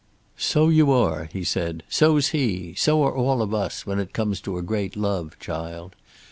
"So 0.39 0.69
you 0.69 0.91
are," 0.91 1.29
he 1.31 1.43
said. 1.43 1.83
"So's 1.87 2.29
he. 2.29 2.73
So 2.73 3.03
are 3.03 3.13
all 3.15 3.43
of 3.43 3.53
us, 3.53 3.85
when 3.85 3.99
it 3.99 4.13
comes 4.13 4.41
to 4.41 4.57
a 4.57 4.63
great 4.63 4.95
love, 4.95 5.37
child. 5.39 5.95